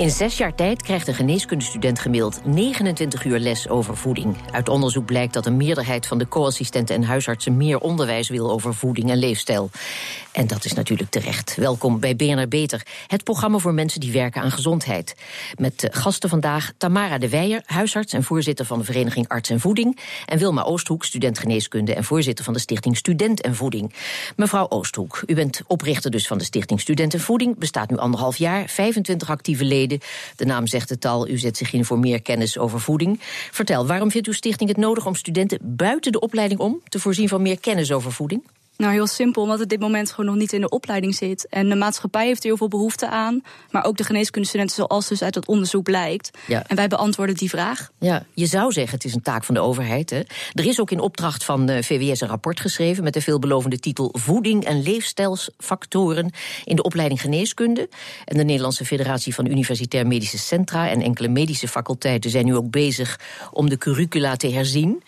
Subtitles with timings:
[0.00, 4.36] In zes jaar tijd krijgt een geneeskundestudent gemiddeld 29 uur les over voeding.
[4.50, 8.74] Uit onderzoek blijkt dat een meerderheid van de co-assistenten en huisartsen meer onderwijs wil over
[8.74, 9.70] voeding en leefstijl.
[10.32, 11.54] En dat is natuurlijk terecht.
[11.54, 15.14] Welkom bij BNR Beter, het programma voor mensen die werken aan gezondheid.
[15.58, 19.98] Met gasten vandaag Tamara de Weijer, huisarts en voorzitter van de Vereniging Arts en Voeding.
[20.26, 23.94] En Wilma Oosthoek, student geneeskunde en voorzitter van de Stichting Student en Voeding.
[24.36, 28.36] Mevrouw Oosthoek, u bent oprichter dus van de Stichting Student en Voeding, bestaat nu anderhalf
[28.36, 29.89] jaar, 25 actieve leden.
[30.36, 33.20] De naam zegt het al, u zet zich in voor meer kennis over voeding.
[33.50, 37.28] Vertel, waarom vindt uw stichting het nodig om studenten buiten de opleiding om te voorzien
[37.28, 38.42] van meer kennis over voeding?
[38.80, 41.46] Nou, heel simpel, omdat het dit moment gewoon nog niet in de opleiding zit.
[41.48, 43.42] En de maatschappij heeft er heel veel behoefte aan.
[43.70, 46.30] Maar ook de geneeskundestudenten, zoals dus uit het onderzoek blijkt.
[46.46, 46.64] Ja.
[46.66, 47.90] En wij beantwoorden die vraag.
[47.98, 50.10] Ja, je zou zeggen, het is een taak van de overheid.
[50.10, 50.20] Hè?
[50.52, 53.04] Er is ook in opdracht van de VWS een rapport geschreven...
[53.04, 56.30] met de veelbelovende titel Voeding en leefstijlsfactoren...
[56.64, 57.88] in de opleiding geneeskunde.
[58.24, 60.88] En de Nederlandse Federatie van Universitair Medische Centra...
[60.88, 63.20] en enkele medische faculteiten zijn nu ook bezig
[63.52, 65.02] om de curricula te herzien.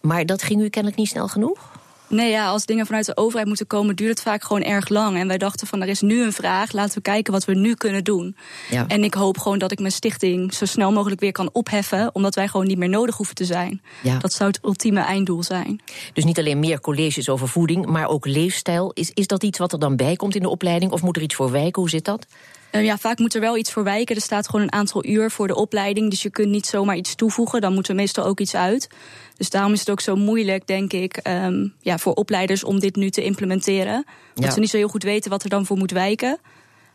[0.00, 1.78] Maar dat ging u kennelijk niet snel genoeg?
[2.10, 5.16] Nee, ja, als dingen vanuit de overheid moeten komen, duurt het vaak gewoon erg lang.
[5.16, 7.74] En wij dachten van, er is nu een vraag, laten we kijken wat we nu
[7.74, 8.36] kunnen doen.
[8.70, 8.84] Ja.
[8.88, 12.34] En ik hoop gewoon dat ik mijn stichting zo snel mogelijk weer kan opheffen, omdat
[12.34, 13.82] wij gewoon niet meer nodig hoeven te zijn.
[14.02, 14.18] Ja.
[14.18, 15.80] Dat zou het ultieme einddoel zijn.
[16.12, 18.90] Dus niet alleen meer colleges over voeding, maar ook leefstijl.
[18.94, 21.22] Is, is dat iets wat er dan bij komt in de opleiding, of moet er
[21.22, 21.80] iets voor wijken?
[21.80, 22.26] Hoe zit dat?
[22.72, 24.16] Uh, ja, vaak moet er wel iets voor wijken.
[24.16, 26.10] Er staat gewoon een aantal uur voor de opleiding.
[26.10, 27.60] Dus je kunt niet zomaar iets toevoegen.
[27.60, 28.88] Dan moet er meestal ook iets uit.
[29.36, 32.96] Dus daarom is het ook zo moeilijk, denk ik, um, ja, voor opleiders om dit
[32.96, 34.04] nu te implementeren.
[34.34, 34.50] Ja.
[34.50, 36.38] ze niet zo heel goed weten wat er dan voor moet wijken.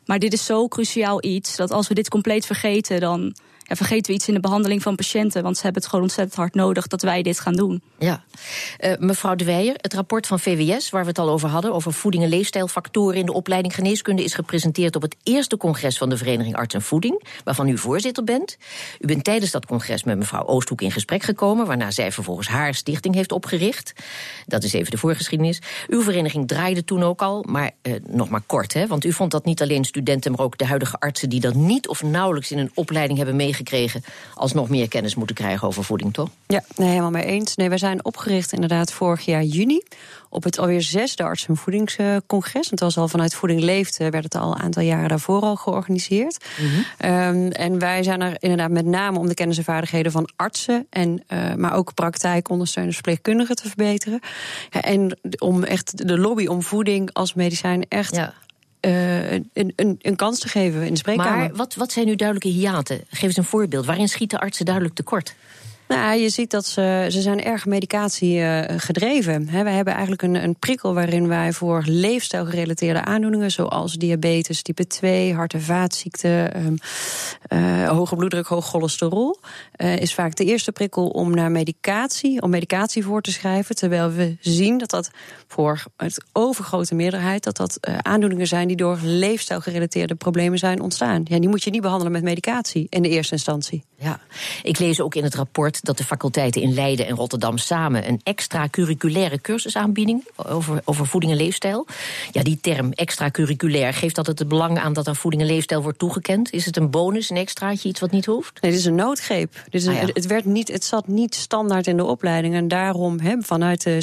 [0.05, 4.11] Maar dit is zo cruciaal iets dat als we dit compleet vergeten, dan ja, vergeten
[4.11, 5.43] we iets in de behandeling van patiënten.
[5.43, 7.81] Want ze hebben het gewoon ontzettend hard nodig dat wij dit gaan doen.
[7.99, 8.23] Ja.
[8.79, 11.93] Uh, mevrouw De Weijer, het rapport van VWS, waar we het al over hadden, over
[11.93, 16.17] voeding en leefstijlfactoren in de opleiding geneeskunde, is gepresenteerd op het eerste congres van de
[16.17, 18.57] Vereniging Arts en Voeding, waarvan u voorzitter bent.
[18.99, 22.73] U bent tijdens dat congres met mevrouw Oosthoek in gesprek gekomen, waarna zij vervolgens haar
[22.73, 23.93] stichting heeft opgericht.
[24.45, 25.61] Dat is even de voorgeschiedenis.
[25.87, 28.87] Uw vereniging draaide toen ook al, maar uh, nog maar kort, hè?
[28.87, 31.87] Want u vond dat niet alleen studenten, maar ook de huidige artsen die dat niet
[31.87, 34.03] of nauwelijks in een opleiding hebben meegemaakt gekregen,
[34.33, 36.29] alsnog meer kennis moeten krijgen over voeding, toch?
[36.47, 37.55] Ja, nee, helemaal mee eens.
[37.55, 39.81] Nee, wij zijn opgericht inderdaad vorig jaar juni
[40.29, 42.69] op het alweer zesde arts- en voedingscongres.
[42.69, 46.45] Het was al vanuit Voeding Leeft, werd het al een aantal jaren daarvoor al georganiseerd.
[46.59, 47.11] Mhm.
[47.11, 50.87] um, en wij zijn er inderdaad met name om de kennis en vaardigheden van artsen,
[50.89, 54.19] en, uh, maar ook praktijkondersteuners, verpleegkundigen te verbeteren.
[54.69, 58.33] En om echt de lobby om voeding als medicijn echt ja.
[58.81, 61.37] Uh, een, een, een, kans te geven in de spreekkamer.
[61.37, 63.01] Maar wat, wat zijn nu duidelijke hiaten?
[63.09, 63.85] Geef eens een voorbeeld.
[63.85, 65.35] Waarin schieten artsen duidelijk tekort?
[65.87, 69.51] Nou, je ziet dat ze, ze zijn erg medicatie uh, gedreven.
[69.51, 75.33] Wij hebben eigenlijk een, een prikkel waarin wij voor leefstijlgerelateerde aandoeningen, zoals diabetes type 2,
[75.33, 76.77] hart- en vaatziekten, um,
[77.53, 79.39] uh, hoge bloeddruk, hoog cholesterol,
[79.77, 83.75] uh, is vaak de eerste prikkel om naar medicatie, om medicatie voor te schrijven.
[83.75, 85.09] Terwijl we zien dat dat
[85.47, 91.21] voor het overgrote meerderheid dat dat aandoeningen zijn die door leefstijlgerelateerde problemen zijn ontstaan.
[91.23, 93.83] Ja, die moet je niet behandelen met medicatie in de eerste instantie.
[93.97, 94.19] Ja,
[94.63, 98.19] ik lees ook in het rapport dat de faculteiten in Leiden en Rotterdam samen een
[98.23, 101.85] extra-curriculaire cursusaanbieding over, over voeding en leefstijl.
[102.31, 105.99] Ja, die term extra-curriculair, geeft dat het belang aan dat aan voeding en leefstijl wordt
[105.99, 106.51] toegekend?
[106.51, 108.61] Is het een bonus, een extraatje, iets wat niet hoeft?
[108.61, 109.53] Nee, dit is een noodgreep.
[109.53, 110.09] Dit is een, ah, ja.
[110.13, 112.53] het, werd niet, het zat niet standaard in de opleiding.
[112.53, 114.01] En daarom, he, vanuit de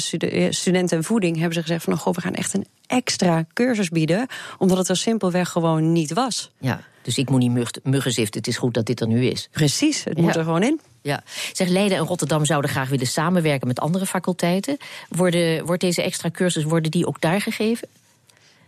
[0.49, 4.27] studenten en voeding, hebben ze gezegd van, goh, we gaan echt een extra cursus bieden,
[4.57, 6.51] omdat het er simpelweg gewoon niet was.
[6.57, 6.81] Ja.
[7.03, 8.39] Dus ik moet niet muggen ziften.
[8.39, 9.49] Het is goed dat dit er nu is.
[9.51, 10.79] Precies, het moet er gewoon in.
[11.01, 11.23] Ja.
[11.53, 14.77] Zeg, Leiden en Rotterdam zouden graag willen samenwerken met andere faculteiten.
[15.09, 17.87] Worden, wordt deze extra cursus, worden die ook daar gegeven?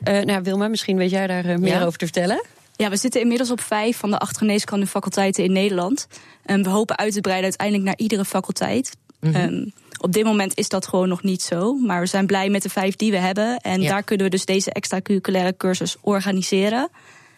[0.07, 1.85] Uh, nou, Wilma, misschien weet jij daar uh, meer ja.
[1.85, 2.45] over te vertellen.
[2.75, 6.07] Ja, we zitten inmiddels op vijf van de acht geneeskunde faculteiten in Nederland.
[6.45, 8.97] En we hopen uit te breiden uiteindelijk naar iedere faculteit.
[9.19, 9.41] Mm -hmm.
[9.41, 11.73] um, op dit moment is dat gewoon nog niet zo.
[11.73, 13.57] Maar we zijn blij met de vijf die we hebben.
[13.57, 13.89] En ja.
[13.89, 16.89] daar kunnen we dus deze extracurriculaire cursus organiseren.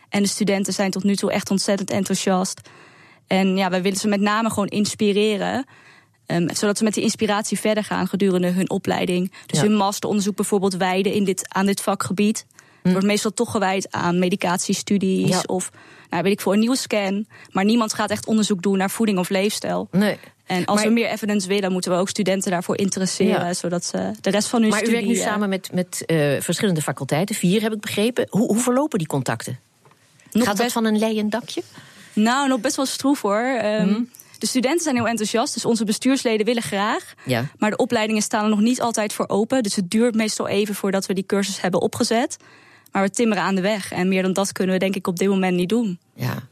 [0.10, 2.62] En de studenten zijn tot nu toe echt ontzettend enthousiast.
[3.28, 5.66] En ja, wij willen ze met name gewoon inspireren.
[6.28, 9.32] Um, zodat ze met die inspiratie verder gaan gedurende hun opleiding.
[9.46, 9.66] Dus ja.
[9.66, 12.46] hun masteronderzoek bijvoorbeeld wijden in dit, aan dit vakgebied.
[12.48, 12.64] Hm.
[12.82, 15.42] Het wordt meestal toch gewijd aan medicatiestudies ja.
[15.46, 15.72] of
[16.10, 17.28] nou, weet ik voor een nieuwe scan.
[17.52, 19.88] Maar niemand gaat echt onderzoek doen naar voeding of leefstijl.
[19.92, 20.18] Nee.
[20.46, 23.46] En als maar, we meer evidence willen, moeten we ook studenten daarvoor interesseren.
[23.46, 23.54] Ja.
[23.54, 24.96] Zodat ze de rest van hun maar studie...
[24.96, 27.36] Maar u werkt nu samen met, met uh, verschillende faculteiten.
[27.36, 28.28] Vier heb ik begrepen.
[28.30, 29.60] Hoe, hoe verlopen die contacten?
[30.32, 31.62] Nog Gaat dat van een leien dakje?
[32.14, 33.58] Nou, nog best wel stroef hoor.
[33.62, 34.02] Ehm, mhm.
[34.38, 37.14] De studenten zijn heel enthousiast, dus onze bestuursleden willen graag.
[37.26, 37.46] Ja.
[37.58, 39.64] Maar de opleidingen staan er nog niet altijd voor open.
[39.64, 42.38] Dus het duurt meestal even voordat we die cursus hebben opgezet.
[42.92, 43.92] Maar we timmeren aan de weg.
[43.92, 46.00] En meer dan dat kunnen we denk ik op dit moment niet doen.
[46.16, 46.48] Ja.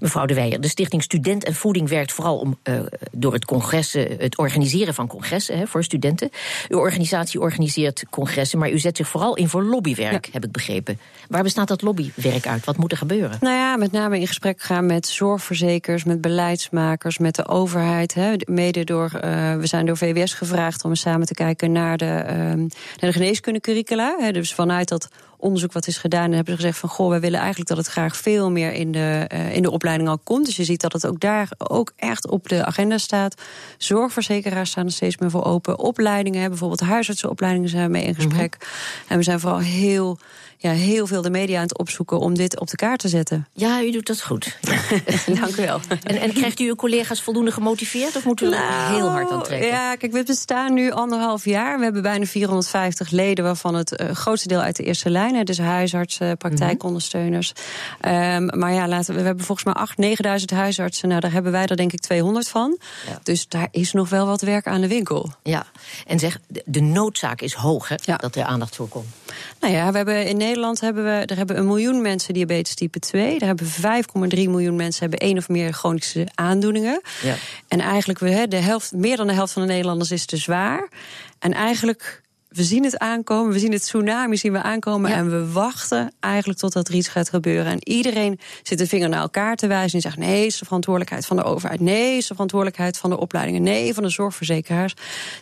[0.00, 2.80] Mevrouw De Weijer, de Stichting Student en Voeding werkt vooral om, uh,
[3.12, 6.30] door het, congres, het organiseren van congressen hè, voor studenten.
[6.68, 10.98] Uw organisatie organiseert congressen, maar u zet zich vooral in voor lobbywerk, heb ik begrepen.
[11.28, 12.64] Waar bestaat dat lobbywerk uit?
[12.64, 13.38] Wat moet er gebeuren?
[13.40, 18.14] Nou ja, met name in gesprek gaan met zorgverzekers, met beleidsmakers, met de overheid.
[18.14, 18.34] Hè.
[18.44, 19.20] Mede door, uh,
[19.56, 22.68] we zijn door VWS gevraagd om samen te kijken naar de, uh, naar
[22.98, 24.16] de geneeskundecurricula.
[24.18, 24.32] Hè.
[24.32, 25.08] Dus vanuit dat
[25.40, 26.24] onderzoek wat is gedaan.
[26.24, 28.92] En hebben ze gezegd van goh, wij willen eigenlijk dat het graag veel meer in
[28.92, 30.46] de, uh, in de opleiding al komt.
[30.46, 33.42] Dus je ziet dat het ook daar ook echt op de agenda staat.
[33.78, 35.78] Zorgverzekeraars staan er steeds meer voor open.
[35.78, 38.56] Opleidingen, bijvoorbeeld huisartsenopleidingen zijn mee in gesprek.
[38.58, 39.12] Mhm.
[39.12, 40.18] En we zijn vooral heel
[40.62, 43.48] ja, heel veel de media aan het opzoeken om dit op de kaart te zetten.
[43.52, 44.58] Ja, u doet dat goed.
[45.40, 45.80] Dank u wel.
[46.02, 49.42] En, en, krijgt u uw collega's voldoende gemotiveerd of moet u nou, heel hard aan
[49.42, 49.68] trekken?
[49.68, 51.78] Ja, kijk, we bestaan nu anderhalf jaar.
[51.78, 55.44] We hebben bijna 450 leden, waarvan het uh, grootste deel uit de eerste lijn.
[55.44, 57.52] Dus huisartsen, praktijkondersteuners.
[58.06, 61.08] Um, maar ja, laten we, we hebben volgens mij 8.000, 9.000 huisartsen.
[61.08, 62.78] Nou, daar hebben wij er denk ik 200 van.
[63.22, 65.32] Dus daar is nog wel wat werk aan de winkel.
[65.42, 65.66] Ja,
[66.06, 69.08] en zeg, de noodzaak is hoog hè, dat er aandacht voor komt.
[69.60, 72.98] Nou ja, we hebben in Nederland hebben we, er hebben een miljoen mensen diabetes type
[72.98, 73.38] 2.
[73.38, 77.00] Daar hebben 5,3 miljoen mensen hebben één of meer chronische aandoeningen.
[77.22, 77.34] Ja.
[77.68, 80.88] En eigenlijk, we, de helft, meer dan de helft van de Nederlanders is te zwaar.
[81.38, 85.52] En eigenlijk we zien het aankomen, we zien het tsunami zien we aankomen en we
[85.52, 87.72] wachten eigenlijk totdat er iets gaat gebeuren.
[87.72, 91.26] En iedereen zit de vinger naar elkaar te wijzen en zegt nee, is de verantwoordelijkheid
[91.26, 94.94] van de overheid, nee, is de verantwoordelijkheid van de opleidingen, nee, van de zorgverzekeraars.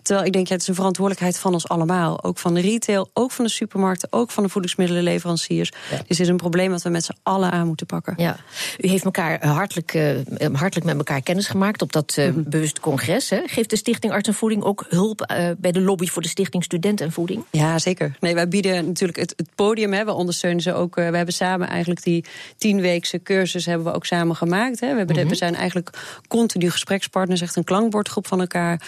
[0.02, 3.10] Terwijl ik denk, ja, het is een verantwoordelijkheid van ons allemaal, ook van de retail,
[3.12, 5.70] ook van de supermarkten, ook van de voedingsmiddelenleveranciers.
[5.70, 8.14] Dus het is een probleem dat we met z'n allen aan moeten pakken.
[8.16, 8.36] Ja,
[8.80, 10.10] u heeft elkaar eh, hartelijk, uh,
[10.52, 13.30] hartelijk met elkaar kennis gemaakt op dat uh, bewust congres.
[13.30, 13.40] Hè.
[13.46, 16.64] Geeft de Stichting Arts en Voeding ook hulp uh, bij de lobby voor de Stichting
[16.64, 16.97] Studenten?
[17.00, 17.44] En voeding?
[17.50, 18.16] Ja, zeker.
[18.20, 19.92] Nee, wij bieden natuurlijk het, het podium.
[19.92, 20.04] Hè.
[20.04, 20.96] We ondersteunen ze ook.
[20.96, 22.24] Uh, we hebben samen eigenlijk die
[22.56, 24.80] tienweekse cursus hebben we ook samen gemaakt.
[24.80, 24.90] Hè.
[24.90, 25.28] We, hebben mhm.
[25.28, 25.90] we zijn eigenlijk
[26.28, 28.82] continu gesprekspartners, echt een klankbordgroep van elkaar.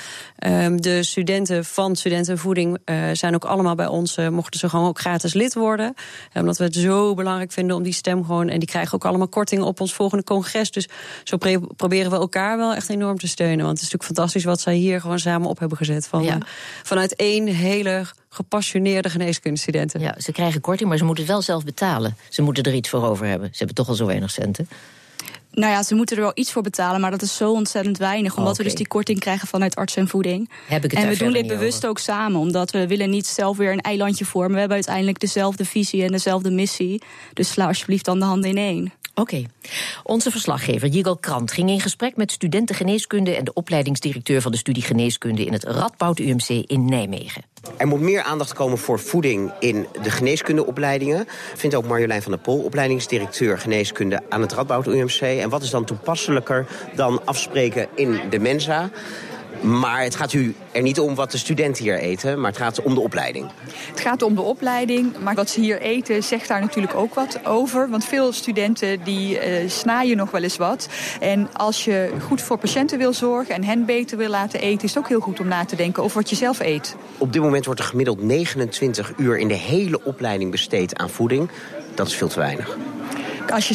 [0.46, 4.16] Um, de studenten van Studentenvoeding uh, zijn ook allemaal bij ons.
[4.16, 5.94] Uh, mochten ze gewoon ook gratis lid worden.
[6.34, 8.48] omdat we het zo belangrijk vinden om die stem gewoon.
[8.48, 10.70] En die krijgen ook allemaal kortingen op ons volgende congres.
[10.70, 10.88] Dus
[11.24, 11.36] zo
[11.76, 13.64] proberen we elkaar wel echt enorm te steunen.
[13.64, 16.06] Want het is natuurlijk fantastisch wat zij hier gewoon samen op hebben gezet.
[16.06, 16.38] Van, ja.
[16.82, 20.00] Vanuit één hele gepassioneerde geneeskundestudenten.
[20.00, 22.16] Ja, ze krijgen korting, maar ze moeten het wel zelf betalen.
[22.28, 23.48] Ze moeten er iets voor over hebben.
[23.48, 24.68] Ze hebben toch al zo weinig centen.
[25.52, 28.36] Nou ja, ze moeten er wel iets voor betalen, maar dat is zo ontzettend weinig.
[28.36, 30.50] Omdat we dus die korting krijgen vanuit arts en voeding.
[30.66, 33.56] Heb ik het en we doen dit bewust ook samen, omdat we willen niet zelf
[33.56, 34.52] weer een eilandje vormen.
[34.52, 37.02] We hebben uiteindelijk dezelfde visie en dezelfde missie.
[37.32, 38.92] Dus sla alsjeblieft dan de handen in één.
[39.14, 39.42] Oké.
[40.02, 44.58] Onze verslaggever Jigal Krant ging in gesprek met studenten geneeskunde en de opleidingsdirecteur van de
[44.58, 47.42] studie geneeskunde in het Radboud UMC in Nijmegen.
[47.76, 51.26] Er moet meer aandacht komen voor voeding in de geneeskundeopleidingen.
[51.54, 55.20] Vindt ook Marjolein van der Pol, opleidingsdirecteur geneeskunde aan het Radboud UMC.
[55.20, 58.90] En wat is dan toepasselijker dan afspreken in de Mensa?
[59.60, 62.82] Maar het gaat u er niet om wat de studenten hier eten, maar het gaat
[62.82, 63.50] om de opleiding.
[63.90, 67.46] Het gaat om de opleiding, maar wat ze hier eten zegt daar natuurlijk ook wat
[67.46, 67.90] over.
[67.90, 70.88] Want veel studenten die uh, snaaien nog wel eens wat.
[71.20, 74.84] En als je goed voor patiënten wil zorgen en hen beter wil laten eten...
[74.84, 76.96] is het ook heel goed om na te denken over wat je zelf eet.
[77.18, 81.50] Op dit moment wordt er gemiddeld 29 uur in de hele opleiding besteed aan voeding.
[81.94, 82.76] Dat is veel te weinig
[83.50, 83.74] als je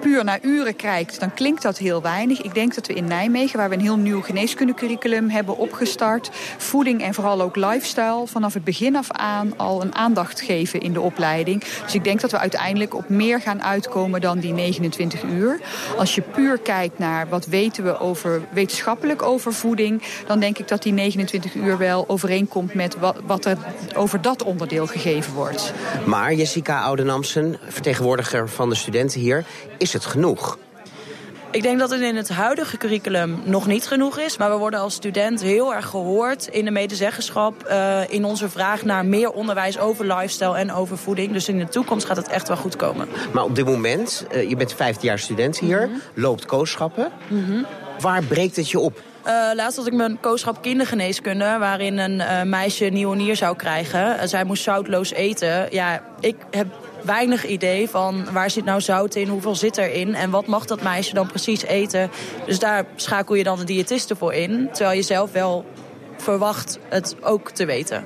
[0.00, 2.42] puur naar uren kijkt, dan klinkt dat heel weinig.
[2.42, 7.02] Ik denk dat we in Nijmegen, waar we een heel nieuw geneeskundecurriculum hebben opgestart, voeding
[7.02, 11.00] en vooral ook lifestyle vanaf het begin af aan al een aandacht geven in de
[11.00, 11.64] opleiding.
[11.84, 15.60] Dus ik denk dat we uiteindelijk op meer gaan uitkomen dan die 29 uur.
[15.96, 20.68] Als je puur kijkt naar wat weten we over, wetenschappelijk over voeding, dan denk ik
[20.68, 23.56] dat die 29 uur wel overeenkomt met wat, wat er
[23.94, 25.72] over dat onderdeel gegeven wordt.
[26.04, 29.44] Maar Jessica Oudenamsen, vertegenwoordiger van de studenten hier.
[29.78, 30.58] Is het genoeg?
[31.50, 34.36] Ik denk dat het in het huidige curriculum nog niet genoeg is.
[34.36, 37.68] Maar we worden als student heel erg gehoord in de medezeggenschap.
[37.68, 41.32] Uh, in onze vraag naar meer onderwijs over lifestyle en over voeding.
[41.32, 43.08] Dus in de toekomst gaat het echt wel goed komen.
[43.32, 47.10] Maar op dit moment, uh, je bent 15 jaar student hier, mm loopt kooschappen.
[47.28, 47.66] Mm
[48.00, 49.02] Waar breekt het je op?
[49.26, 51.56] Uh, laatst had ik mijn kooschap kindergeneeskunde...
[51.58, 54.16] waarin een uh, meisje nieuwe nier zou krijgen.
[54.16, 55.66] Uh, zij moest zoutloos eten.
[55.70, 56.66] Ja, ik heb
[57.02, 60.82] weinig idee van waar zit nou zout in, hoeveel zit erin en wat mag dat
[60.82, 62.10] meisje dan precies eten.
[62.46, 65.64] Dus daar schakel je dan de diëtiste voor in, terwijl je zelf wel
[66.16, 68.04] verwacht het ook te weten.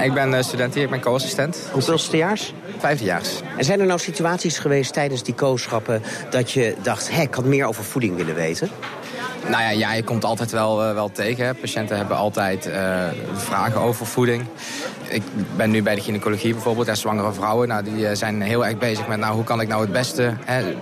[0.00, 1.68] Ik ben student hier, ik ben co-assistent.
[1.72, 2.52] Hoeveelstejaars?
[2.78, 3.40] Vijfdejaars.
[3.56, 7.44] En zijn er nou situaties geweest tijdens die kooschappen dat je dacht, hé, ik had
[7.44, 8.70] meer over voeding willen weten?
[9.48, 11.56] Nou ja, ja je komt altijd wel, uh, wel tegen.
[11.56, 12.74] Patiënten hebben altijd uh,
[13.34, 14.44] vragen over voeding.
[15.08, 15.22] Ik
[15.56, 17.68] ben nu bij de gynaecologie bijvoorbeeld en zwangere vrouwen.
[17.68, 20.32] Nou, die uh, zijn heel erg bezig met nou, hoe kan ik nou het beste
[20.44, 20.74] hè,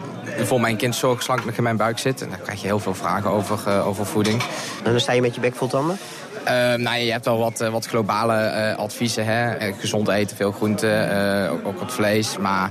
[0.44, 2.22] voor mijn kind zorgen zolang ik in mijn buik zit.
[2.22, 4.42] En dan krijg je heel veel vragen over, over voeding.
[4.84, 5.98] En dan sta je met je bek vol tanden?
[6.44, 9.24] Uh, nou ja, je hebt al wat, wat globale uh, adviezen.
[9.24, 9.72] Hè?
[9.72, 12.38] Gezond eten, veel groenten, uh, ook, ook, wat vlees.
[12.38, 12.70] Maar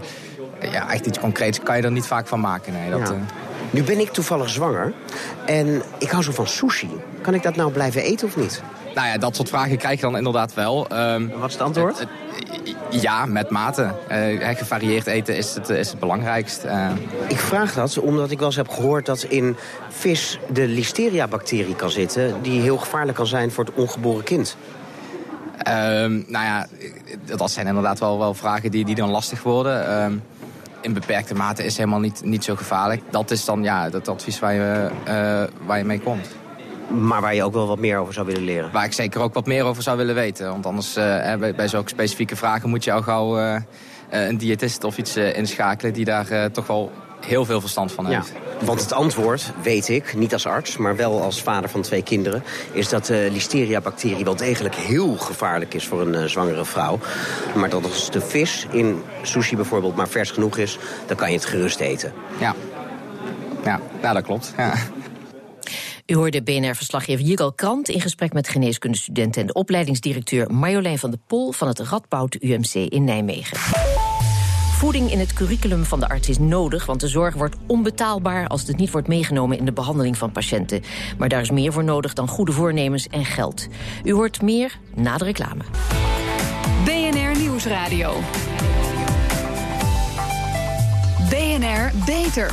[0.71, 2.73] ja, echt iets concreets kan je er niet vaak van maken.
[2.73, 3.15] Nee, dat, ja.
[3.71, 4.93] Nu ben ik toevallig zwanger
[5.45, 6.89] en ik hou zo van sushi.
[7.21, 8.61] Kan ik dat nou blijven eten of niet?
[8.95, 10.87] Nou ja, dat soort vragen krijg je dan inderdaad wel.
[10.93, 12.07] Um, wat is het antwoord?
[12.89, 13.91] ja, met mate.
[14.11, 16.65] Uh, gevarieerd eten is het, is het belangrijkst.
[16.65, 16.89] Uh,
[17.27, 19.55] ik vraag dat omdat ik wel eens heb gehoord dat in
[19.89, 22.41] vis de listeria-bacterie kan zitten...
[22.41, 24.57] die heel gevaarlijk kan zijn voor het ongeboren kind.
[25.67, 26.67] Um, nou ja,
[27.35, 30.03] dat zijn inderdaad wel, wel vragen die, die dan lastig worden.
[30.03, 30.23] Um,
[30.81, 33.01] in beperkte mate is helemaal niet, niet zo gevaarlijk.
[33.09, 36.27] Dat is dan ja, het advies waar je, uh, waar je mee komt.
[36.89, 38.71] Maar waar je ook wel wat meer over zou willen leren?
[38.71, 40.49] Waar ik zeker ook wat meer over zou willen weten.
[40.49, 43.55] Want anders, uh, bij, bij zulke specifieke vragen moet je al gauw uh,
[44.09, 45.93] een diëtist of iets inschakelen...
[45.93, 46.91] die daar toch wel
[47.25, 48.27] heel veel verstand van heeft.
[48.27, 52.03] Ja, want het antwoord, weet ik, niet als arts, maar wel als vader van twee
[52.03, 52.43] kinderen...
[52.71, 56.99] is dat de listeria-bacterie wel degelijk heel gevaarlijk is voor een uh, zwangere vrouw.
[57.55, 60.77] Maar dat als de vis in sushi bijvoorbeeld maar vers genoeg is...
[61.05, 62.13] dan kan je het gerust eten.
[62.39, 62.55] Ja,
[63.63, 64.53] ja nou, dat klopt.
[64.57, 64.73] Ja.
[66.05, 71.19] U hoorde BNR-verslaggever Jigal Krant in gesprek met geneeskundestudenten en de opleidingsdirecteur Marjolein van der
[71.27, 73.57] Pol van het Radboud UMC in Nijmegen.
[74.79, 78.67] Voeding in het curriculum van de arts is nodig, want de zorg wordt onbetaalbaar als
[78.67, 80.81] het niet wordt meegenomen in de behandeling van patiënten.
[81.17, 83.67] Maar daar is meer voor nodig dan goede voornemens en geld.
[84.03, 85.63] U hoort meer na de reclame.
[86.85, 88.13] BNR Nieuwsradio.
[91.29, 92.51] BNR Beter.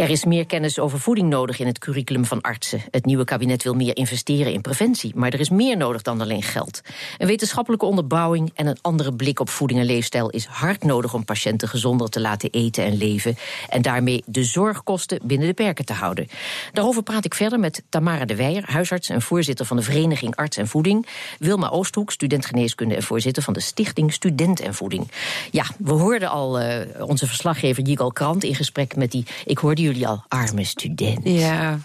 [0.00, 2.80] Er is meer kennis over voeding nodig in het curriculum van artsen.
[2.90, 6.42] Het nieuwe kabinet wil meer investeren in preventie, maar er is meer nodig dan alleen
[6.42, 6.80] geld.
[7.18, 11.24] Een wetenschappelijke onderbouwing en een andere blik op voeding en leefstijl is hard nodig om
[11.24, 13.36] patiënten gezonder te laten eten en leven
[13.68, 16.28] en daarmee de zorgkosten binnen de perken te houden.
[16.72, 20.56] Daarover praat ik verder met Tamara de Weijer, huisarts en voorzitter van de Vereniging Arts
[20.56, 21.06] en Voeding,
[21.38, 25.10] Wilma Oosthoek, student geneeskunde en voorzitter van de Stichting Student en Voeding.
[25.50, 29.88] Ja, we hoorden al uh, onze verslaggever Jigal Krant in gesprek met die, ik hoorde
[29.92, 31.20] jullie al, arme student.
[31.22, 31.78] Ja.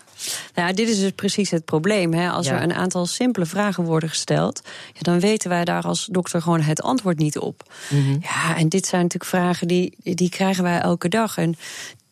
[0.55, 2.13] Nou, dit is dus precies het probleem.
[2.13, 2.29] Hè.
[2.29, 2.53] Als Ja.
[2.53, 4.62] er een aantal simpele vragen worden gesteld,
[4.93, 7.74] ja, dan weten wij daar als dokter gewoon het antwoord niet op.
[8.19, 11.38] Ja, en dit zijn natuurlijk vragen die, die krijgen wij elke dag.
[11.38, 11.55] En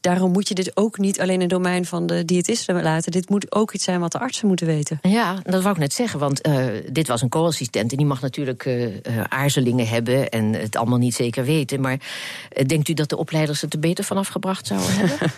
[0.04, 3.12] daarom moet je dit ook niet alleen in het domein van de diëtisten laten.
[3.12, 5.00] Dit moet ook iets zijn wat de artsen moeten weten.
[5.02, 7.92] Ja, dat wou ik net zeggen, want eh, dit was een co-assistent...
[7.92, 11.82] en die mag natuurlijk eh, eh, aarzelingen hebben en het allemaal niet zeker weten.
[11.82, 11.98] Maar
[12.66, 15.32] denkt u dat de opleiders het er beter vanaf gebracht zouden hebben?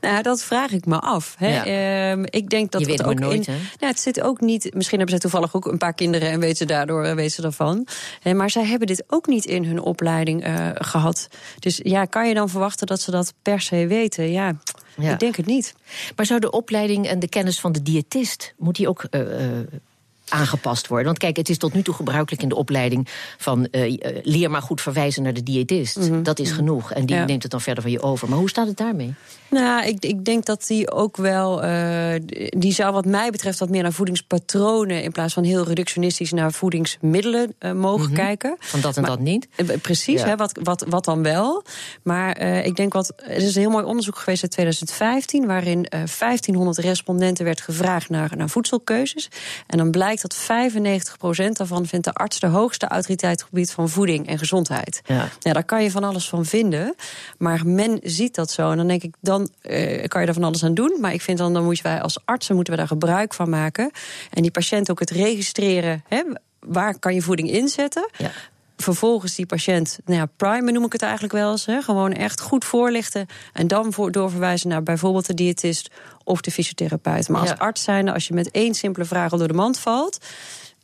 [0.00, 1.34] Nou, dat vraag ik me af.
[1.38, 1.62] Hè.
[1.62, 2.10] Ja.
[2.10, 3.54] Ehm, ik denk dat Je weet het ook nooit, in.
[3.54, 4.74] Nou, het zit ook niet.
[4.74, 7.86] Misschien hebben zij toevallig ook een paar kinderen en weten ze daardoor weten ze ervan.
[8.20, 11.28] Hè, maar zij hebben dit ook niet in hun opleiding eh, gehad.
[11.58, 14.30] Dus ja, kan je dan verwachten dat ze dat per se weten?
[14.30, 14.56] Ja,
[14.96, 15.12] Ja.
[15.12, 15.74] ik denk het niet.
[16.16, 18.54] maar zou de opleiding en de kennis van de diëtist...
[18.58, 19.20] moet die ook eh,
[19.60, 19.66] eh,
[20.30, 21.06] aangepast worden?
[21.06, 23.08] Want kijk, het is tot nu toe gebruikelijk in de opleiding...
[23.38, 26.24] van eh, eh, leer maar goed verwijzen naar de diëtist.
[26.24, 27.20] Dat is genoeg en die Mhm.
[27.20, 27.24] Ja.
[27.30, 28.28] neemt het dan verder van je over.
[28.28, 29.14] Maar hoe staat het daarmee?
[29.50, 31.62] Nou, ik, ik denk dat die ook wel.
[31.62, 32.14] eh,
[32.48, 35.02] die zou, wat mij betreft, wat meer naar voedingspatronen.
[35.02, 38.56] in plaats van heel reductionistisch naar voedingsmiddelen mogen kijken.
[38.58, 39.48] Van dat en Maar- dat niet?
[39.82, 40.26] Precies, Ja.
[40.26, 41.64] hè, wat, wat, wat dan wel.
[42.02, 43.12] Maar ik denk wat.
[43.16, 45.46] Er is een heel mooi onderzoek geweest uit 2015.
[45.46, 49.28] waarin eh 1500 respondenten werd gevraagd naar, naar voedselkeuzes.
[49.66, 54.26] En dan blijkt dat 95% daarvan vindt de arts de hoogste autoriteit gebied van voeding
[54.26, 55.00] en gezondheid.
[55.04, 55.28] Ja.
[55.38, 56.94] Ja, daar kan je van alles van vinden.
[57.38, 58.70] Maar men ziet dat zo.
[58.70, 60.96] En dan denk ik, dan eh, kan je er van alles aan doen.
[61.00, 63.90] Maar ik vind dan, dan moeten wij als artsen moeten we daar gebruik van maken.
[64.30, 66.04] En die patiënt ook het registreren.
[66.08, 66.22] Hè,
[66.60, 68.10] waar kan je voeding inzetten?
[68.16, 68.30] Ja.
[68.82, 71.66] Vervolgens die patiënt, nou ja, primen noem ik het eigenlijk wel eens.
[71.66, 73.26] Hè, gewoon echt goed voorlichten.
[73.52, 75.90] En dan voor, doorverwijzen naar bijvoorbeeld de diëtist
[76.24, 77.28] of de fysiotherapeut.
[77.28, 77.56] Maar als Ja.
[77.58, 80.18] arts zijnde, als je met één simpele vraag al door de mand valt.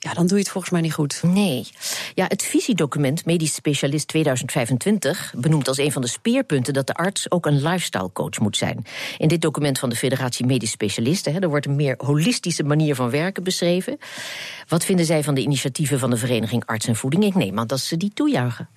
[0.06, 1.20] Ja, dan doe je het volgens mij niet goed.
[1.22, 1.66] Nee.
[2.14, 7.30] Ja, het visiedocument Medisch Specialist 2025 benoemt als een van de speerpunten dat de arts
[7.30, 8.84] ook een lifestyle coach moet zijn.
[9.18, 12.94] In dit document van de Federatie Medisch Specialisten hè, er wordt een meer holistische manier
[12.94, 13.98] van werken beschreven.
[14.68, 17.24] Wat vinden zij van de initiatieven van de Vereniging Arts en Voeding?
[17.24, 18.68] Ik neem aan dat ze die toejuichen.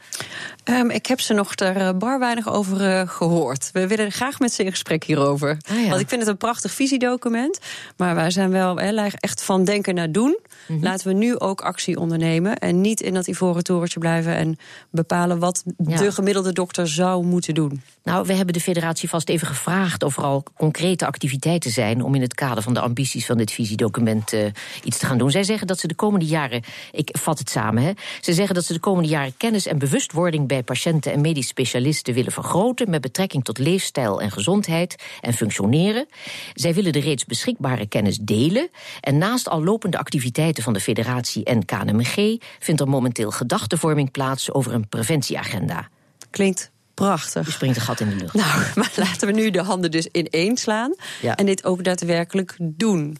[0.63, 3.69] Ehm, ik heb ze nog er eh, bar weinig over eh, gehoord.
[3.73, 5.57] We willen graag met ze in gesprek hierover.
[5.69, 5.89] Ah, ja.
[5.89, 7.59] Want ik vind het een prachtig visiedocument.
[7.97, 10.37] Maar wij zijn wel erg echt van denken naar doen.
[10.67, 10.83] Mhm.
[10.83, 12.57] Laten we nu ook actie ondernemen.
[12.57, 14.57] En niet in dat ivoren torentje blijven en
[14.91, 17.81] bepalen wat de gemiddelde dokter zou moeten doen.
[18.03, 22.15] Nou, we hebben de federatie vast even gevraagd of er al concrete activiteiten zijn om
[22.15, 24.45] in het kader van de ambities van dit visiedocument uh,
[24.83, 25.31] iets te gaan doen.
[25.31, 28.65] Zij zeggen dat ze de komende jaren, ik vat het samen, hè, ze zeggen dat
[28.65, 33.01] ze de komende jaren kennis en bewustwording bij patiënten en medisch specialisten willen vergroten met
[33.01, 36.07] betrekking tot leefstijl en gezondheid en functioneren.
[36.53, 38.69] Zij willen de reeds beschikbare kennis delen.
[39.01, 44.51] En naast al lopende activiteiten van de federatie en KNMG vindt er momenteel gedachtenvorming plaats
[44.51, 45.89] over een preventieagenda.
[46.29, 47.45] Klinkt prachtig.
[47.45, 48.33] Je springt een gat in de lucht.
[48.33, 50.95] Nou, maar laten we nu de handen dus ineen slaan
[51.35, 53.17] en dit ook daadwerkelijk doen.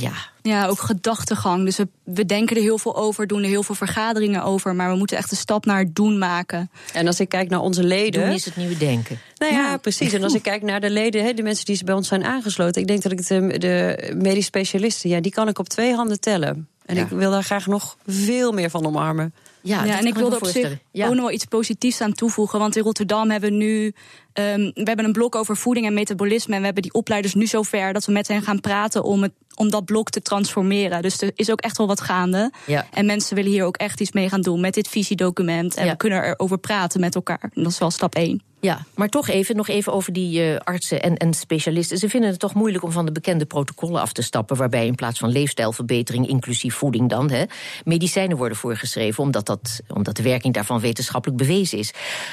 [0.00, 0.12] Ja.
[0.42, 1.64] Ja, ook gedachtegang.
[1.64, 4.74] Dus we, we, denken er heel veel over, doen er heel veel vergaderingen over.
[4.74, 6.70] Maar we moeten echt een stap naar het doen maken.
[6.92, 8.24] En als ik kijk naar onze leden.
[8.24, 9.18] Doen is het nieuwe denken.
[9.38, 10.12] Nou ja, precies.
[10.12, 12.80] En als ik kijk naar de leden, de mensen die bij ons zijn aangesloten.
[12.80, 16.20] Ik denk dat ik de, de medisch specialisten, ja, die kan ik op twee handen
[16.20, 16.68] tellen.
[16.86, 19.34] En ik wil daar graag nog veel meer van omarmen.
[19.66, 21.06] Ja, ja en ik wilde op zich ja.
[21.06, 22.58] ook nog wel iets positiefs aan toevoegen.
[22.58, 23.84] Want in Rotterdam hebben we nu.
[23.84, 26.52] Um, we hebben een blok over voeding en metabolisme.
[26.52, 29.32] En we hebben die opleiders nu zover dat we met hen gaan praten om, het,
[29.54, 31.02] om dat blok te transformeren.
[31.02, 32.52] Dus er is ook echt wel wat gaande.
[32.66, 32.86] Ja.
[32.90, 35.74] En mensen willen hier ook echt iets mee gaan doen met dit visiedocument.
[35.74, 37.50] En we kunnen erover praten met elkaar.
[37.54, 38.42] En dat is wel stap één.
[38.64, 41.98] Ja, maar toch even, nog even over die uh, artsen en, en specialisten.
[41.98, 44.56] Ze vinden het toch moeilijk om van de bekende protocollen af te stappen...
[44.56, 47.30] waarbij in plaats van leefstijlverbetering, inclusief voeding dan...
[47.30, 47.44] Hè,
[47.84, 51.92] medicijnen worden voorgeschreven, omdat, dat, omdat de werking daarvan wetenschappelijk bewezen is.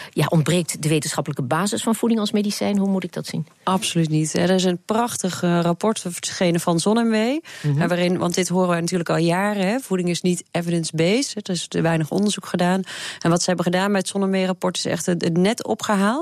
[0.09, 2.77] Ja, ontbreekt de wetenschappelijke basis van voeding als medicijn?
[2.77, 3.47] Hoe moet ik dat zien?
[3.63, 4.33] Absoluut niet.
[4.33, 7.41] Er is een prachtig uh, rapport verschenen van Zonnewee.
[7.61, 9.67] Mm waarin, want dit horen we natuurlijk al jaren.
[9.67, 11.47] Hè, voeding is niet evidence-based.
[11.47, 12.81] Er is te weinig onderzoek gedaan.
[13.19, 14.77] En wat ze hebben gedaan met het Zonnewee-rapport...
[14.77, 16.20] is echt het net opgehaald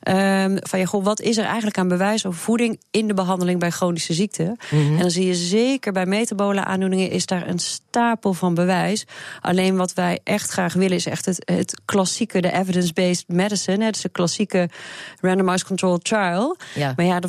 [0.00, 3.60] Ehm, van ja, goh, wat is er eigenlijk aan bewijs over voeding in de behandeling
[3.60, 4.56] bij chronische ziekten?
[4.70, 4.92] Mhm.
[4.92, 9.06] En dan zie je zeker bij metabole aandoeningen is daar een stapel van bewijs.
[9.40, 13.84] Alleen wat wij echt graag willen is echt het, het klassieke, de evidence-based medicine.
[13.84, 14.68] Het is de klassieke
[15.20, 16.56] randomized controlled trial.
[16.74, 16.92] Ja.
[16.96, 17.20] Maar ja,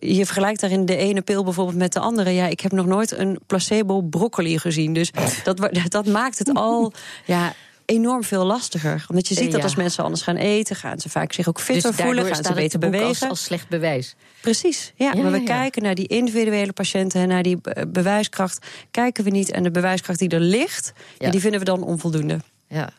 [0.00, 2.30] je vergelijkt daarin de ene pil bijvoorbeeld met de andere.
[2.30, 4.92] Ja, ik heb nog nooit een placebo broccoli gezien.
[4.92, 5.10] Dus
[5.44, 6.92] dat, dat maakt het al.
[7.24, 7.52] Ja,
[7.84, 9.04] enorm veel lastiger.
[9.08, 11.96] Omdat je ziet dat als mensen anders gaan eten, gaan ze vaak zich ook fitter
[11.96, 13.06] dus voelen, gaan ze beter bewegen.
[13.06, 14.14] Als, als slecht bewijs.
[14.40, 15.14] Precies, ja.
[15.14, 18.66] maar we kijken naar die individuele patiënten en naar die bewijskracht.
[18.90, 22.40] Kijken we niet en de bewijskracht die er ligt, die vinden we dan onvoldoende.
[22.68, 22.90] Ja.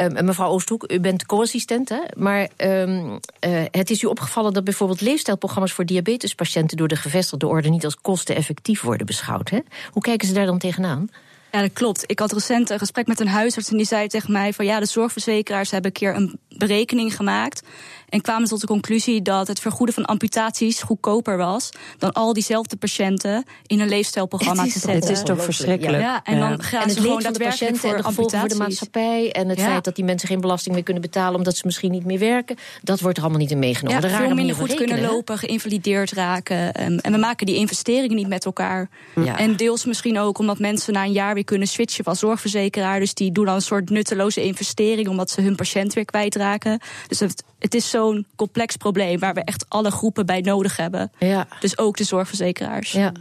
[0.00, 2.00] Um, mevrouw Oosthoek, u bent co-assistent, hè?
[2.16, 7.46] maar um, uh, het is u opgevallen dat bijvoorbeeld leefstijlprogramma's voor diabetespatiënten door de gevestigde
[7.46, 9.50] orde niet als kosteneffectief worden beschouwd.
[9.50, 9.58] Hè?
[9.90, 11.08] Hoe kijken ze daar dan tegenaan?
[11.52, 12.04] Ja, dat klopt.
[12.06, 14.80] Ik had recent een gesprek met een huisarts en die zei tegen mij van ja,
[14.80, 17.62] de zorgverzekeraars hebben een keer een berekening gemaakt.
[18.08, 22.76] En kwamen tot de conclusie dat het vergoeden van amputaties goedkoper was dan al diezelfde
[22.76, 24.92] patiënten in een leefstijlprogramma te zetten.
[24.92, 26.02] Het is toch verschrikkelijk.
[26.02, 28.38] Ja, en dan gaan ze gewoon daadwerkelijk voor en amputaties.
[28.40, 31.56] voor de maatschappij en het feit dat die mensen geen belasting meer kunnen betalen omdat
[31.56, 34.10] ze misschien niet meer werken, dat wordt er allemaal niet in meegenomen.
[34.10, 36.74] Ja, veel minder goed kunnen lopen, geïnvalideerd raken.
[36.74, 38.88] En we maken die investeringen niet met elkaar.
[39.36, 42.98] En deels misschien ook omdat mensen na een jaar weer kunnen switchen van zorgverzekeraar.
[42.98, 46.80] Dus die doen dan een soort nutteloze investering omdat ze hun patiënt weer kwijtraken.
[47.08, 51.12] Dus het, het is zo'n complex probleem waar we echt alle groepen bij nodig hebben.
[51.18, 51.48] Ja.
[51.60, 52.92] Dus ook de zorgverzekeraars.
[52.92, 53.12] Ja.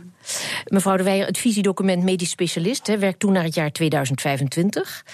[0.66, 5.06] Mevrouw de Weijer, het visiedocument medisch specialist hè, werkt toen naar het jaar 2025.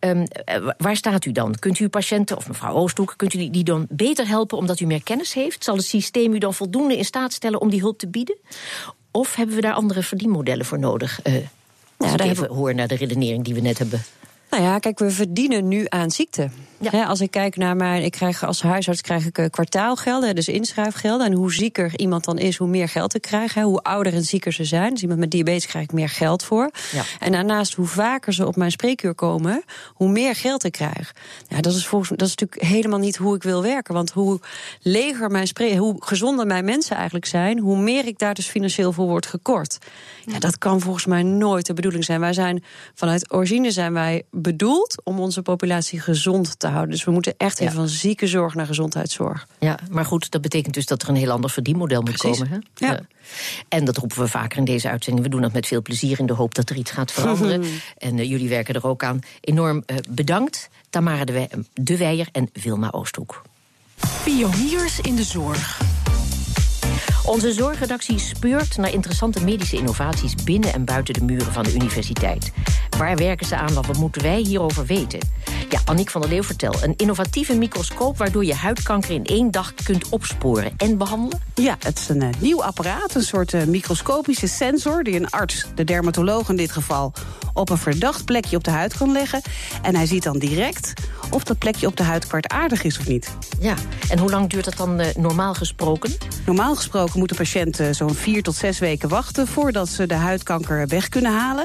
[0.00, 1.54] Um, ehm, waar staat u dan?
[1.58, 4.86] Kunt u uw patiënten, of mevrouw Oosthoek, kunt u die dan beter helpen omdat u
[4.86, 5.64] meer kennis heeft?
[5.64, 8.36] Zal het systeem u dan voldoende in staat stellen om die hulp te bieden?
[9.10, 11.20] Of hebben we daar andere verdienmodellen voor nodig?
[11.26, 11.34] Uh,
[12.04, 14.02] als ja, ik even hoor naar de redenering die we net hebben.
[14.50, 16.48] Nou ja, kijk, we verdienen nu aan ziekte
[16.92, 18.02] als ik kijk naar mijn.
[18.02, 21.26] Ik krijg als huisarts krijg ik eh, kwartaalgelden, dus inschrijfgelden.
[21.26, 23.54] En hoe zieker iemand dan is, hoe meer geld ik krijg.
[23.54, 24.90] Hoe ouder en zieker ze zijn.
[24.92, 26.70] Dus iemand met diabetes krijg ik meer geld voor.
[26.92, 27.02] Ja.
[27.20, 31.14] En daarnaast, hoe vaker ze op mijn spreekuur komen, hoe meer geld ik krijg.
[31.48, 33.94] Ja, dat is volgens dat is natuurlijk helemaal niet hoe ik wil werken.
[33.94, 34.40] Want hoe
[34.80, 38.92] leger mijn spreek, hoe gezonder mijn mensen eigenlijk zijn, hoe meer ik daar dus financieel
[38.92, 39.78] voor word gekort.
[40.24, 42.20] Ja, dat kan volgens mij nooit de bedoeling zijn.
[42.20, 46.73] Wij zijn vanuit origine zijn wij bedoeld om onze populatie gezond te houden.
[46.82, 49.46] Dus we moeten echt even van ziekenzorg naar gezondheidszorg.
[49.58, 52.48] Ja, maar goed, dat betekent dus dat er een heel ander verdienmodel moet komen.
[52.48, 52.86] Hè?
[52.86, 53.00] Ja.
[53.68, 55.24] En dat roepen we vaker in deze uitzending.
[55.24, 57.64] We doen dat met veel plezier in de hoop dat er iets gaat veranderen.
[57.98, 59.20] en uh, jullie werken er ook aan.
[59.40, 63.42] Enorm uh, bedankt, Tamara de, de Weijer en Wilma Oosthoek.
[64.24, 65.80] Pioniers in de zorg.
[67.24, 72.52] Onze zorgredactie speurt naar interessante medische innovaties binnen en buiten de muren van de universiteit.
[72.98, 73.74] Waar werken ze aan?
[73.74, 75.18] Wat moeten wij hierover weten?
[75.68, 76.74] Ja, Annick van der Leeuw, vertel.
[76.82, 81.40] Een innovatieve microscoop waardoor je huidkanker in één dag kunt opsporen en behandelen?
[81.54, 85.02] Ja, het is een uh, nieuw apparaat, een soort uh, microscopische sensor...
[85.02, 87.12] die een arts, de dermatoloog in dit geval,
[87.54, 89.42] op een verdacht plekje op de huid kan leggen.
[89.82, 90.92] En hij ziet dan direct
[91.30, 93.36] of dat plekje op de huid kwaadaardig is of niet.
[93.60, 93.74] Ja,
[94.08, 96.10] en hoe lang duurt dat dan uh, normaal gesproken?
[96.46, 99.46] Normaal gesproken moet de patiënt zo'n vier tot zes weken wachten...
[99.46, 101.64] voordat ze de huidkanker weg kunnen halen.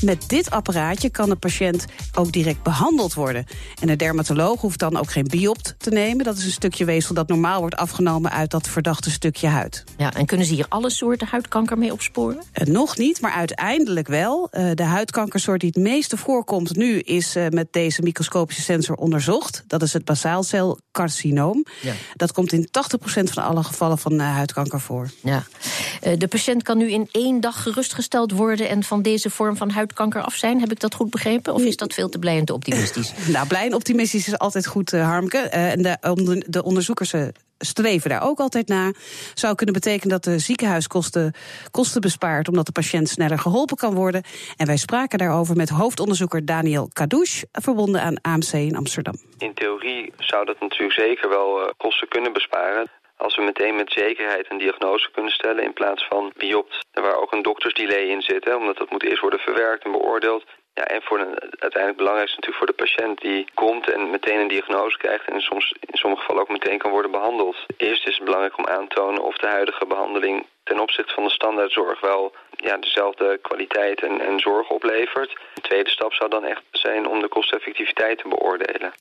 [0.00, 3.46] Met dit apparaatje kan de patiënt ook direct behandeld worden.
[3.80, 6.24] En de dermatoloog hoeft dan ook geen biopt te nemen.
[6.24, 9.84] Dat is een stukje weefsel dat normaal wordt afgenomen uit dat verdachte stukje huid.
[9.96, 12.42] Ja, en kunnen ze hier alle soorten huidkanker mee opsporen?
[12.54, 14.48] Uh, nog niet, maar uiteindelijk wel.
[14.74, 14.84] De
[15.24, 19.64] huidkankersoort die het meeste voorkomt nu is uh, met deze microscopische sensor onderzocht.
[19.66, 21.64] Dat is het basaalcelcarcinoom.
[21.82, 21.92] Ja.
[22.14, 22.68] Dat komt in 80%
[23.06, 25.10] van alle gevallen van huidkanker voor.
[25.22, 25.42] Ja.
[26.18, 30.22] de patiënt kan nu in één dag gerustgesteld worden en van deze vorm van huidkanker
[30.22, 30.60] af zijn.
[30.60, 31.54] Heb ik dat goed begrepen?
[31.54, 33.12] Of is dat veel te blij en te optimistisch?
[33.34, 35.38] nou, blij en optimistisch is altijd goed, Harmke.
[35.38, 37.12] en de, de onderzoekers
[37.58, 38.94] streven daar ook altijd naar.
[39.34, 41.34] Zou kunnen betekenen dat de ziekenhuiskosten
[41.70, 42.48] kosten bespaart...
[42.48, 44.22] omdat de patiënt sneller geholpen kan worden.
[44.56, 47.46] En wij spraken daarover met hoofdonderzoeker Daniel Kadouche...
[47.52, 49.14] verbonden aan AMC in Amsterdam.
[49.38, 52.90] In theorie zou dat natuurlijk zeker wel kosten kunnen besparen...
[53.16, 57.32] Als we meteen met zekerheid een diagnose kunnen stellen in plaats van biopt, waar ook
[57.32, 60.44] een doktersdelay in zit, hè, omdat dat moet eerst worden verwerkt en beoordeeld.
[60.74, 64.40] Ja, en voor een, uiteindelijk belangrijk is natuurlijk voor de patiënt die komt en meteen
[64.40, 67.56] een diagnose krijgt en soms in sommige gevallen ook meteen kan worden behandeld.
[67.76, 71.24] Eerst is het belangrijk om aan te tonen of de huidige behandeling ten opzichte van
[71.24, 75.36] de standaardzorg wel ja, dezelfde kwaliteit en, en zorg oplevert.
[75.54, 78.92] De tweede stap zou dan echt zijn om de kosteffectiviteit te beoordelen.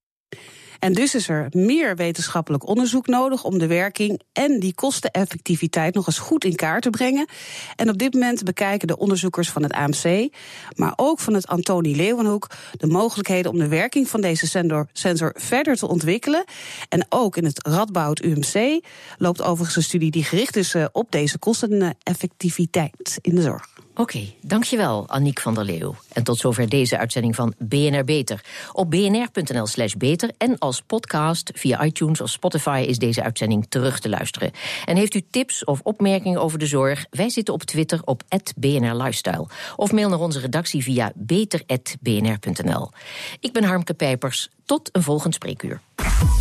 [0.79, 6.07] En dus is er meer wetenschappelijk onderzoek nodig om de werking en die kosteneffectiviteit nog
[6.07, 7.27] eens goed in kaart te brengen.
[7.75, 10.29] En op dit moment bekijken de onderzoekers van het AMC,
[10.75, 15.35] maar ook van het Antonie Leeuwenhoek, de mogelijkheden om de werking van deze sensor, sensor
[15.37, 16.43] verder te ontwikkelen.
[16.89, 18.85] En ook in het Radboud UMC
[19.17, 23.82] loopt overigens een studie die gericht is eh, op deze kosteneffectiviteit in de zorg.
[23.95, 25.95] Oké, dankjewel Aniek van der Leeuw.
[26.13, 28.43] En tot zover deze uitzending van BNR Beter.
[28.71, 33.99] Op bnr.nl slash beter en als podcast via iTunes of Spotify is deze uitzending terug
[33.99, 34.51] te luisteren.
[34.85, 37.05] En heeft u tips of opmerkingen over de zorg?
[37.09, 38.23] Wij zitten op Twitter op
[38.55, 39.47] BNR Lifestyle.
[39.75, 42.91] Of mail naar onze redactie via beter.bnr.nl.
[43.39, 44.49] Ik ben Harmke Pijpers.
[44.65, 45.81] Tot een volgend spreekuur.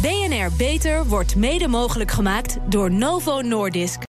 [0.01, 4.01] BNR Beter wordt mede mogelijk gemaakt door Novo Nordisk.